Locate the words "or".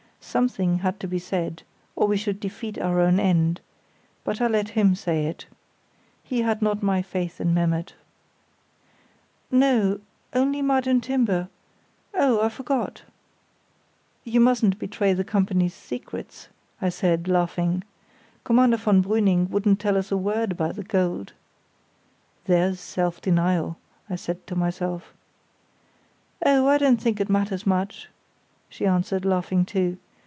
1.95-2.07